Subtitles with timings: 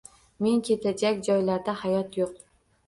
[0.45, 2.35] Men ketajak joylarda hayot yo’q